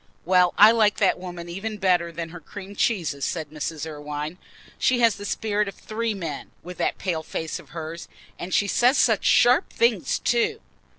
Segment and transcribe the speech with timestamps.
[0.25, 3.85] "Well, I like that woman even better than her cream cheeses," said Mrs.
[3.85, 4.39] Irwine.
[4.79, 8.07] "She has the spirit of three men, with that pale face of hers.
[8.39, 10.59] And she says such sharp things too."